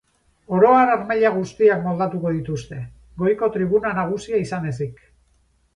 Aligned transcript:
Orohar 0.59 0.87
harmaila 0.93 1.31
guztiak 1.35 1.83
moldatuko 1.89 2.33
dituzte, 2.39 2.81
goiko 3.23 3.53
tribuna 3.59 3.95
nagusia 4.01 4.43
izan 4.49 4.69
ezik. 4.73 5.05